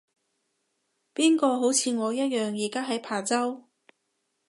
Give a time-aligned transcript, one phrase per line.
[1.13, 3.65] 邊個好似我一樣而家喺琶洲